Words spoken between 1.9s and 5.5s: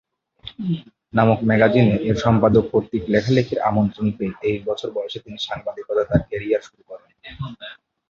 এর সম্পাদক কর্তৃক লেখালেখির আমন্ত্রন পেয়ে তেইশ বছর বয়সে তিনি